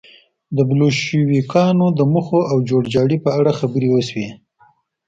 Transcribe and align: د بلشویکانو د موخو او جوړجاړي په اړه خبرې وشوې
د 0.55 0.57
بلشویکانو 0.69 1.85
د 1.97 1.99
موخو 2.11 2.41
او 2.51 2.57
جوړجاړي 2.69 3.17
په 3.25 3.29
اړه 3.39 3.51
خبرې 3.59 3.87
وشوې 3.91 4.29